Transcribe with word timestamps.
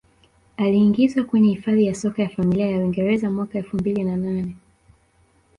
Aliingizwa 0.57 1.23
kwenye 1.23 1.49
Hifadhi 1.49 1.85
ya 1.85 1.95
Soka 1.95 2.21
ya 2.23 2.29
Familia 2.29 2.69
ya 2.69 2.77
Uingereza 2.79 3.29
mwaka 3.31 3.57
elfu 3.57 3.77
mbili 3.77 4.03
na 4.03 4.15
nane 4.17 4.55